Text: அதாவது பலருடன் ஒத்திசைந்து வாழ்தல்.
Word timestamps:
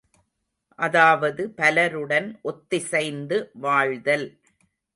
அதாவது 0.79 1.43
பலருடன் 1.57 2.27
ஒத்திசைந்து 2.43 3.39
வாழ்தல். 3.59 4.27